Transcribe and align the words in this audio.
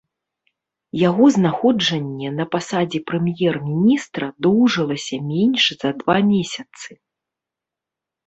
Яго 1.09 1.25
знаходжанне 1.35 2.29
на 2.37 2.45
пасадзе 2.55 2.99
прэм'ер-міністра 3.11 4.25
доўжылася 4.45 5.15
менш 5.33 5.63
за 5.83 5.89
два 5.99 6.15
месяцы. 6.31 6.89